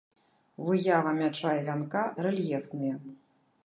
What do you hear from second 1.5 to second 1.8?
і